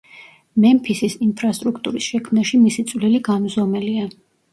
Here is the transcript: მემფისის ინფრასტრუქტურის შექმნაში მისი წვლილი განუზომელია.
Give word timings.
მემფისის 0.61 1.15
ინფრასტრუქტურის 1.25 2.07
შექმნაში 2.13 2.61
მისი 2.63 2.87
წვლილი 2.93 3.21
განუზომელია. 3.29 4.09